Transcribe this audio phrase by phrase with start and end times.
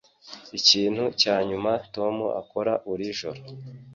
[0.59, 3.41] Ikintu cya nyuma Tom akora buri joro